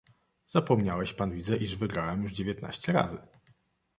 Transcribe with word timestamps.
"Zapomniałeś 0.47 1.13
pan 1.13 1.31
widzę, 1.31 1.57
iż 1.57 1.75
wygrałem 1.75 2.21
już 2.23 2.31
dziewiętnaście 2.33 2.91
razy!" 2.93 3.21